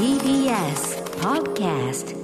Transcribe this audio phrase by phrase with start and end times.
[0.00, 2.16] TBS Podcast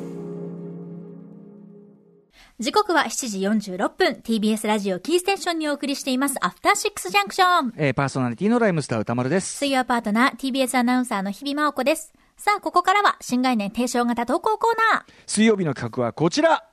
[2.58, 4.22] 時刻は7時46分。
[4.24, 6.36] TBS ラジオキーステーションにお送りしています。
[6.40, 9.58] アフターシックスジャンクションえーパーソナリティのライムスター歌丸です。
[9.58, 12.14] 水曜パートナー TBS アナウンサーの日々真央子です。
[12.38, 15.12] さあここからは新概念提唱型投稿コーナー。
[15.26, 16.66] 水曜日の企画はこちら。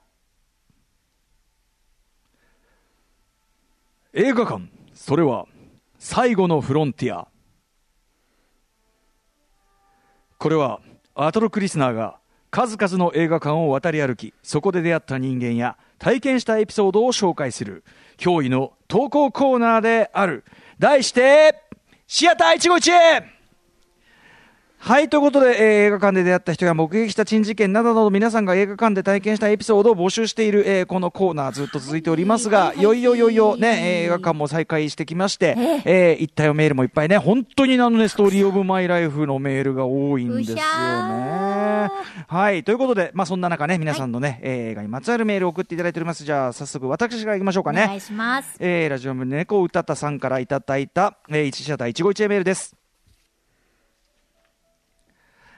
[4.13, 5.47] 映画館、それは
[5.99, 7.27] 最後のフロンティア。
[10.37, 10.79] これは
[11.15, 12.17] アトロクリスナーが
[12.49, 17.83] 数々の映画館を渡り歩き、そこで出会った人間や体験したエピソードを紹介する
[18.17, 20.43] 驚異の投稿コーナーである。
[20.79, 21.61] 題して、
[22.07, 23.23] シアター一期一会
[24.85, 41.89] はい、ということで、えー映画館で出会った人が目撃した珍事件などなど皆さんが映画館で体験したエピソードを募集している、えーこのコーナーずっと続いておりますが、いよいよいよいよね、えー映画館も再開してきまして、えー、一体メールもいっぱいね、本当にあのね、ストーリーオブマイライフのメールが多いんですよねゃ。
[42.27, 46.25] はい、ということで、まあそんな中ね、皆さんのね、えー映画にまつわるメールを送っていただいております。
[46.25, 47.83] じゃあ、早速私から行きましょうかね。
[47.83, 52.82] お願いしますえーラジオム猫歌ったさんからいただいた、えー、一シアター一期一会メールです。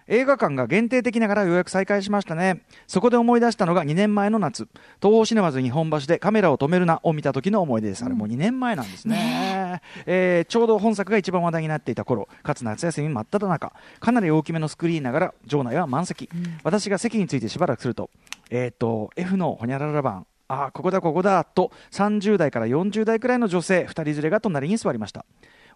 [0.08, 2.62] 映画館が限定的ながらようやく再開しましたね。
[2.86, 8.06] そこで思い出したのが2年前の夏、東宝シネマズ日本橋でカメラを止めるなを見た時の思い出です。
[8.06, 9.82] あれもう2年前なんですね。
[10.06, 16.30] えーちょうど本作が一番話題になっていた頃、かつ夏休み真っ只中、かなり大きめのスクリーンながら場内は満席。
[16.64, 18.10] 私が席についてしばらくすると、
[18.52, 25.26] えっ、と、F のホニャララ版、ああ、ここだ、ここだ、と、30代から40代くらいの女性2人連れが隣に座りました。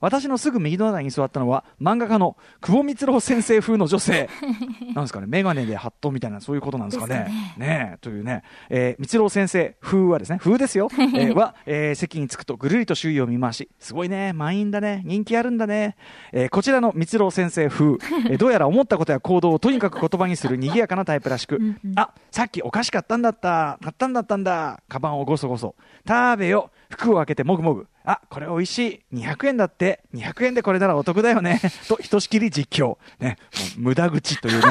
[0.01, 4.29] 私のすぐ右隣に座ったのは、漫画家の久保光郎先生風の女性。
[4.95, 7.25] なんですかね、メガネでハットみたいな、そういうことなんですかね。
[7.27, 7.91] ですね。
[7.95, 10.89] えというね、えー、光郎先生風はですね、風ですよ。
[10.97, 15.95] えーは、えー席に着くとぐるりと周囲を見回し、すごいね、満員だね、人気あるんだね。
[16.31, 17.85] えーこちらの光郎先生風、
[18.29, 21.59] えーどうやら思ったことや行動をとにかく言葉にする賑やかなタイプらしく、
[21.95, 25.75] あ、さっきお菓子買ったんだった、買ったんだったんだ、カバンをごそごそ。
[26.07, 27.87] 食べよ、服を開けてもぐもぐ。
[28.03, 28.79] あ、これ美味し
[29.11, 29.15] い。
[29.17, 30.01] 200円だって。
[30.15, 31.61] 200円でこれならお得だよね。
[31.87, 32.97] と、ひとしきり実況。
[33.19, 33.37] ね、
[33.77, 34.65] 無駄口というね。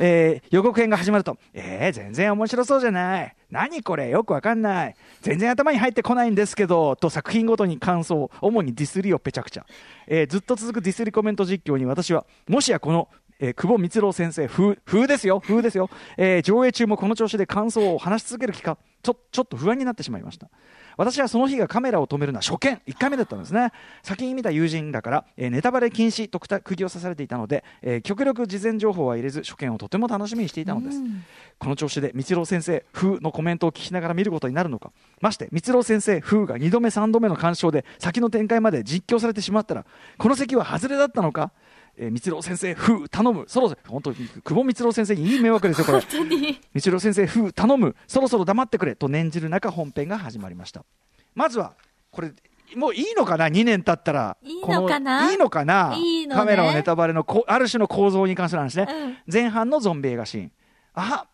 [0.00, 3.34] えー予告編が始まると、えー、全然面白そうじゃない。
[3.50, 4.94] 何これよくわかんない。
[5.22, 9.66] 全然頭に入ってこないんですけど、と作品ごとに感想、主にディスりをぺちゃくちゃ。
[10.06, 13.08] えーずっと続くディスりコメント実況に私は、もしやこの、
[13.40, 15.90] えー久保光郎先生風、風ですよ、風ですよ。
[16.16, 20.48] えー上映中もこの調子で感想を話し続ける気か、ちょ、ちょっと不安になってしまいました。
[20.96, 23.72] 私はその日がカメラを止めるのは初見、1回目だったんですね。
[24.02, 31.00] 先に見た友人だから、えーネタバレ禁止と釘を刺されていたので、えー極力事前情報は入れず、初見をとても楽しみにしていたのです。
[31.58, 34.92] この調子で、光郎先生風のコメントを聞きながら見ることになるのか。
[35.20, 39.84] まして、光郎先生風が2度目、3度目の鑑賞で、先の展開まで実況されてしまったら、
[40.18, 41.52] この席は外れだったのか？
[41.96, 43.44] えー、光郎先生風頼む。
[43.46, 46.00] そろそろ本当に久保光郎先生にいい迷惑ですよこれ。
[46.00, 46.58] 光
[46.92, 50.84] 郎先生風頼むそろそろ黙ってくれと念じる中本編が始まりました。
[51.34, 51.74] まずは
[52.10, 52.32] これ
[52.76, 54.36] もういいのかな？2年経ったら。
[54.42, 55.26] いいのかな？
[55.26, 55.94] こいいのかな？
[55.96, 56.40] いいのね。
[56.40, 59.16] カメラはネタバレのこある種の構造に関する話ね、うん。
[59.32, 60.52] 前半のゾンビ映画シーン。
[60.94, 61.26] あ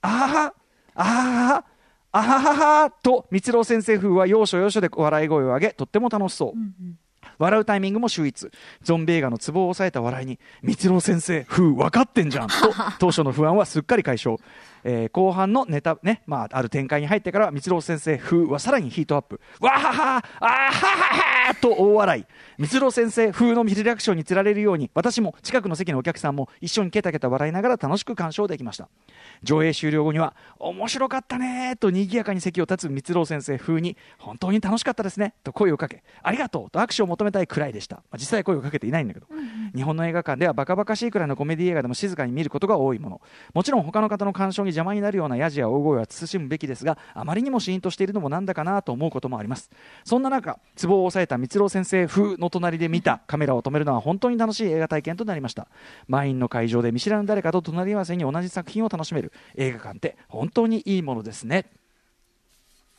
[0.00, 0.54] あは
[0.94, 1.64] あは
[2.12, 2.54] あはは
[2.84, 6.52] はと光郎先生風は要所要所で笑い声を上げとっても楽しそう、
[7.38, 8.50] 笑うタイミングも秀逸。
[8.82, 12.48] ゾンビ映画のツボを抑えた笑いに光郎先生風分かってんじゃん。
[12.48, 12.54] と
[12.98, 14.38] 当初の不安はすっかり解消、
[14.90, 19.40] えー後半のネタね、まあ、ある展開に入ってからは光郎先生風はさらにヒートアップ。
[19.60, 20.70] わははあは
[21.48, 22.26] はと大笑い。
[22.64, 28.88] 光郎先生風のミリアクションにつられるように私も近くの席のお客さんも一緒にケタケタ笑いながら楽しく鑑賞できました。
[29.42, 39.26] 上映終了後には面白かったねと賑やかに席を立つ光郎先生風に本当に楽しかったですねと声をかけありがとうと握手を求めたいくらいでした、まあ実際声をかけていないんだけど、
[39.74, 43.20] 日本の映画館ではバカバカしいくらいのコメディ映画でも静かに見ることが多いもの。
[43.54, 49.70] もちろん他の方の鑑賞に邪魔になるようなやじや大声は慎むべきですがあまりにもシーンとしているのもなんだかなと思うこともあります。
[50.04, 53.20] そんな中ツボを抑えた光郎先生風の隣で見た。
[53.26, 55.68] カメラを止めるのは本当に楽しい映画体験となりました。
[56.06, 59.32] 満員の会場で見知らぬ誰かと隣り合わせに同じ作品を楽しめる。
[59.56, 61.66] 映画館って本当にいいものですね。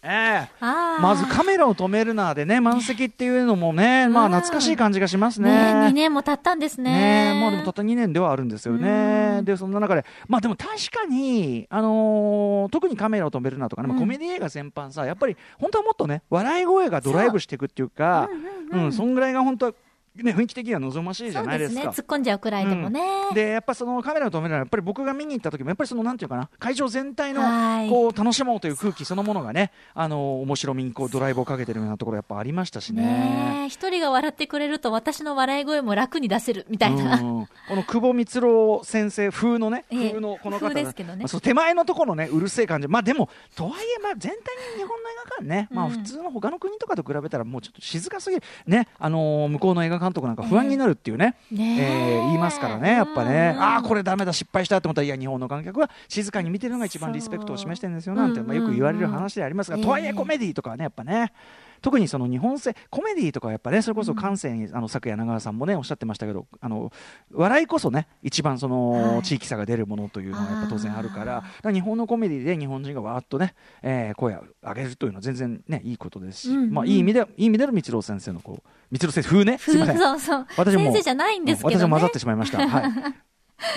[0.01, 0.50] ええ。
[0.62, 1.01] あー。
[1.01, 4.31] まずカメラを止めるなでね満席っていうのもね、 まあうん。
[4.31, 5.51] 懐かしい感じがしますね。
[5.51, 5.88] ね。
[5.88, 6.92] 2年も経ったんですね。
[6.92, 9.42] ねえまあでもたった2年ではあるんですよね。
[9.44, 14.01] で、そんな中で、まあでも確かに、あのー特にカメラを止めるなとかね、まあうん。
[14.01, 18.30] コメディ映画全般さ、やっぱり本当はもっとね、笑い声がドライブしていくっていうか、
[18.72, 19.74] うん、そんぐらいが本当は
[20.16, 21.82] ね、雰囲気的には望ましいじゃないですか。
[21.82, 22.04] そうですね。
[22.04, 23.02] 突っ込んじゃうくらいでもね。
[23.30, 27.42] うん、で、やっぱそのカメラを止めるのは、やっぱり僕が見に行った時も、やっぱりその、なんていうかな、会場全体の、
[27.90, 33.04] こう、楽しもうという空気そのものがね、あの、面白みにこう、ドライブをかけてるようなところやっぱありましたしね。
[33.04, 37.20] ね一人が笑ってくれると、私の笑い声も楽に出せるみたいな。
[37.20, 41.28] この久保光郎先生風のね、風のこの方ですけどね。
[41.28, 42.88] そう手前のところのね、うるせえ感じ。
[42.88, 44.36] まあでも、とはいえ、まあ全体
[44.76, 48.44] に日本の映画館ね、まあ普通の他の国とかと比べたらもうちょっと静かすぎる。
[48.66, 51.56] ね、あの向こうの映画監督なんか不安になるっていうね、え。
[51.56, 61.34] ー、えー、言いますからね、やっぱね、ああ、これだめだ、失敗したと思ったら、いや、日本の観客は静かに見てるのが一番リスペクトを示してるんですよなんて、まあ、よく言われる話でありますが、とはいえコメディとかはね、やっぱね、
[61.80, 66.92] 特にその日本製コメディとかやっぱねそれこそ感性に、あの昨夜長川さんもねおっしゃってましたけどあの
[67.31, 79.58] 笑いこそね一番その地域差が出るものというのはやっぱ当然あるからから日本のコメディで日本人がわーっとね、えー、声を上げるというのは全然ねいいことですし、うんうん、まあいい意味でいい意味での光郎先生のこう光郎先生風ね？
[79.58, 79.98] すみません。
[79.98, 82.68] そうそう私も先生じゃないんですけど、ね、私も混ざってしまいました。
[82.68, 82.92] はい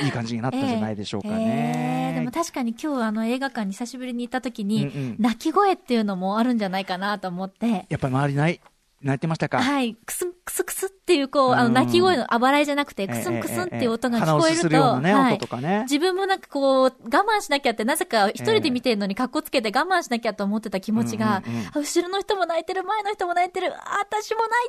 [0.03, 2.13] いい感じになったんじゃないでしょうかね。
[2.15, 7.87] えー、でも確かに今日あの映画館に久しぶりに行った時に、うんうん、泣き声っていうのもあるんじゃないかなと思って。
[7.89, 8.61] やっぱり周りない
[9.03, 9.63] 泣いてましたか？
[9.63, 9.95] はい。
[9.95, 15.39] くすん、くすくすっていう、こう、あの、泣き声のあばらいじゃなくて、くすんくすんっていう音が聞こえると、ねはい、
[15.83, 21.43] 自分もなんかこう、我慢しなきゃって、なぜか一人で見てるのに格好つけて我慢しなきゃと思ってた気持ちが、
[21.75, 24.23] 後ろの人も泣いてる、前の人も泣いてる、私も泣い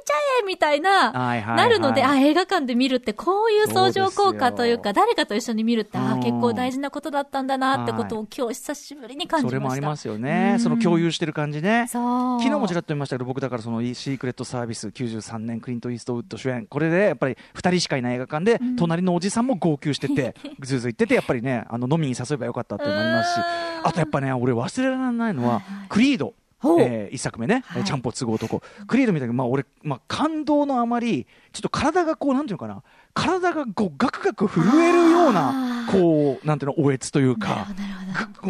[0.06, 9.52] ちゃえみたいな、なるので、あ、映画館で見るってこういう相乗効果というか、誰かと一緒に見るって、あ、結構大事なことだったんだなってことを今日久しぶりに感じました。
[9.52, 10.54] それもありますよね。
[10.54, 11.86] うん、その共有してる感じね。
[11.88, 16.66] 昨日もちらっと言いましたけど、僕だからそのシークレットサービス、93年クリント・イーストウッド主演。
[16.66, 23.44] これでやっぱり2人しかいない映画館で、隣のおじさんも号泣しててずうずいっててやっぱりねあの飲みに誘えばよかったって思いますし。
[23.84, 26.36] あとやっぱね俺忘れられないのは、クリード
[26.80, 28.62] えー、1作目ね、はい、ちゃんぽ都合男。
[28.88, 32.84] クリード見たけど、まあ、俺、まあ、感動のあまりちょっと体がこうなんていうのかな。
[33.14, 37.68] 体がこうガクガク震えるようなこうなんていうのおえつというか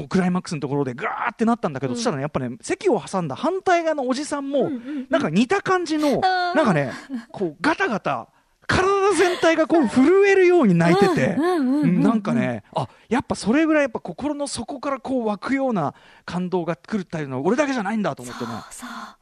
[0.08, 4.70] クライマックスのところでガーってなったんだけど、うん、そしたらねやっぱね席を挟んだ反対側のおじさんも、
[5.10, 6.94] なんか似た感じの、なんかね
[7.32, 8.30] こうガタガタ
[8.68, 15.94] 体全体がこう震えるように泣いてて、なんかね、あやっぱそれぐらいやっぱ心の底からこう湧くような
[16.26, 18.52] 感動が来るっていうのは俺だけじゃないんだと思ってね。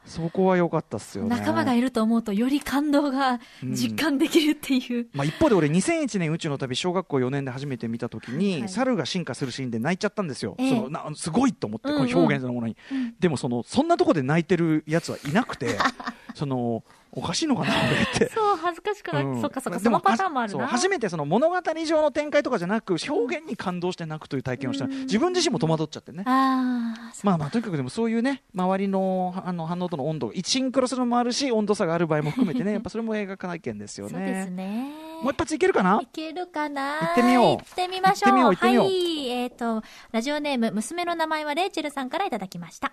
[0.06, 1.30] そこは良かったっすよね。
[1.30, 15.78] 仲間がいると思うとより感動が実感できるっていう、うん、まあ、一方で俺2001年宇宙の旅小学校4年で初めて見た時に、はい、猿が進化するシーンで泣いちゃったんですよ、えー、そのなすごいと思ってこの表現そのものに、うんうん、でもそのそんなとこで泣いてるやつはいなくて
[16.34, 16.82] その
[17.14, 18.30] おかしいのかな俺って。
[18.30, 20.66] そう恥ずかしくない、うん、そっかそっかそのパターンもあるな。
[20.66, 26.24] 初めてその物語上の展開とかじゃなく表現に感動して泣くという体験をした、うん、自分自身も戸惑っちゃってね。
[26.26, 34.12] あまあまあとにかくでもそういうね周りのあの反応との温度シンクロするのもあるし温度差がある場合も含めてね やっぱそれも映画体験ですよね。
[34.12, 34.92] そうですね。
[35.22, 36.00] もう一発いけるかな？
[36.02, 36.98] いけるかな？
[37.00, 37.44] 行ってみよう。
[37.44, 38.54] 行ってみましょう。
[38.54, 39.28] はい。
[39.28, 39.82] えっ、ー、と
[40.12, 42.92] ラジオネーム娘の名前はレイチェルさんからいただきました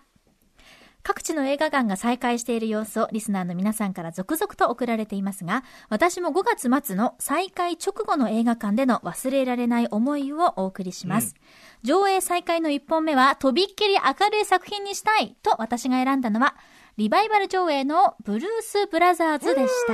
[1.04, 11.36] 各地の映画館が再開している様子をリスナーの皆さんから続々と送られていますが、私も5月末の再開直後の映画館での忘れられない思いをお送りします。
[11.84, 16.56] うん、上映再開の1本目は、とびっきり明るい作品にしたいと私が選んだのは、
[16.98, 19.94] リバイバル上映のブルース・ブラザーズでした。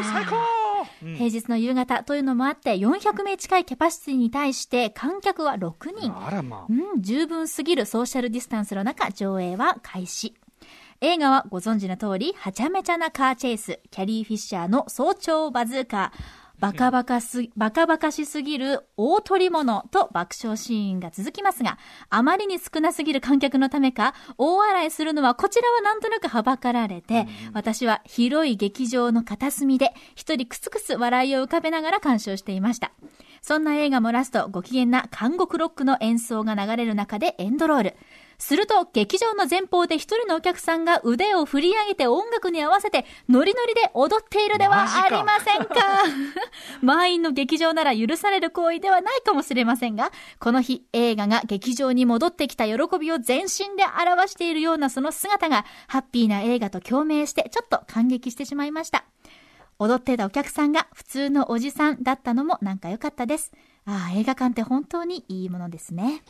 [1.04, 6.10] うん、平日の夕方というのもあって400名近いキャパシティに対して観客は6人。
[6.10, 10.34] まあ、うん、十分すぎるソーシャルディスタンスの中上映は開始。
[11.06, 21.78] 映画はご存知の通り、はちゃめちゃなカーチェイス、キャリー・フィッシャーの早朝バズーカー、バカバカす、バカバカしすぎる大取り物と爆笑シーンが続きますが、
[22.10, 32.94] あまりに少なすぎる観客のためか、大笑いするのはこちらはなんとなくはばかられて、私は広い劇場の片隅で一人クスクス笑いを浮かべながら鑑賞していました。
[33.44, 37.96] そんな映画もラスト、ご機嫌な韓国ロックの演奏が流れる中でエンドロール。
[38.38, 45.76] すると、劇場の前方で一人のお客さんが腕を振り上げて音楽に合わせて、ノリノリで踊っているではありませんか？
[46.82, 59.06] 満員の劇場なら許される行為ではないかもしれませんが、この日、映画が劇場に戻ってきた喜びを全身で表しているようなその姿が、ハッピーな映画と共鳴して、ちょっと感激してしまいました。
[59.78, 63.52] 踊ってたお客さんが普通のおじさんだったのもなんか良かったです。
[63.86, 66.24] ああ、映画館って本当にいいものですね。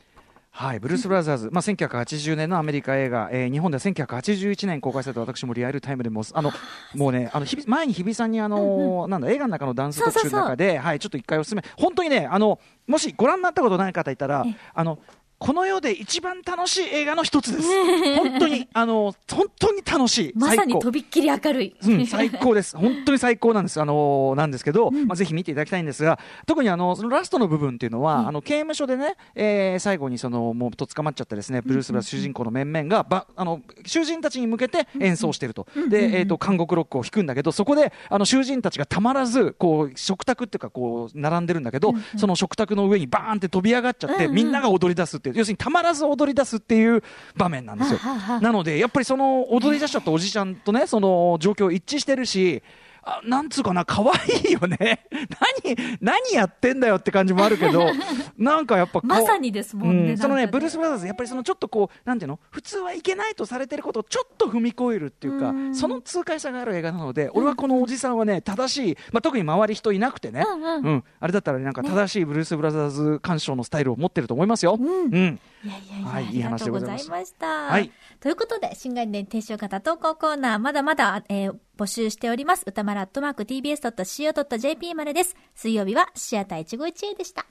[0.57, 6.53] はい、ブルース・ブラザーズ、まあ、1980年のアメリカ映画、えー、日本では1981年公開された私もリアルタイムでもあの
[6.95, 11.63] もうねあの日前に日比さんにあの、うんうん、なんだ映画の中のダンス特集の中ではいちょっと一回おすすめ。
[11.75, 12.57] 本当にねあの
[12.87, 14.99] もしご覧になったことない方いたらあの
[15.37, 17.67] この世で一番楽しい映画の一つです。
[18.15, 20.33] 本当に、あの、本当に楽しい。
[20.35, 21.75] まさに最高とびっきり明るい。
[21.85, 22.77] うん、最高です。
[22.77, 23.81] 本当に最高なんです。
[23.81, 35.67] あのーなんですけど、まあ、ぜひ見ていただきたいんですが、特にあの、そのラストの部分っていうのは、あの、刑務所でね、えー最後にその、もうと捕まっちゃったですね、ブルース・ブラス主人公の面々が、ば、あの、囚人たちに向けて演奏してると。
[35.89, 47.03] で、えっ、と、韓国ロックを弾くんだけど、そこで、あの、囚人たちがたまらず、こう、食卓っていうか、こう、並んでるんだけど、その食卓の上にバーンって飛び上がっちゃって、みんなが踊り出すって要するにたまらず踊り出すっていう
[47.35, 47.99] 場面なんですよ。
[48.41, 52.61] なので、やっぱりその踊り出しちゃったおじちゃんとね、その状況一致してるし、
[53.07, 55.05] あなんつうかな、可愛いよね。
[55.63, 57.85] 何、何やってんだよって感じもあるけど、
[58.35, 65.75] なんかやっぱまさにですもんねうそのね、ブルース・ブラザーズ、やっぱりそのちょっとこう、なんていうの、普通はいけないとされてることをちょっと踏み越えるっていうか、うん。
[65.75, 71.03] その痛快さがある映画なので、俺はこのおじさんはね、正しい、まあ、特に周り人いなくてね、うんうん。
[71.19, 74.77] あれだったらねなんか正しいブルース・ブラザーズ鑑賞のスタイルを持ってると思いますよ。
[74.79, 75.13] うん。
[75.13, 77.67] いやいやいや、はいいい話でございました。
[77.67, 77.91] はい。
[78.19, 82.63] ということで、新概念提唱型投稿コーナー、まだまだ、えー募集しております。
[82.65, 85.35] 歌丸アットマーク tbs.co.jp までです。
[85.53, 87.45] 水曜日はシアター 151A でした。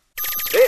[0.55, 0.59] え